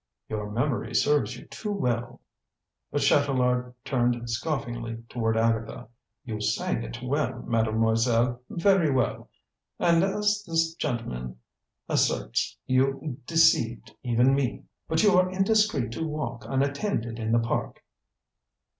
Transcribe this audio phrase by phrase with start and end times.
[0.29, 2.21] "Your memory serves you too well."
[2.91, 5.89] But Chatelard turned scoffingly toward Agatha.
[6.25, 9.29] "You sang it well, Mademoiselle, very well.
[9.77, 11.37] And, as this gentleman
[11.87, 14.63] asserts, you deceived even me.
[14.87, 17.83] But you are indiscreet to walk unattended in the park."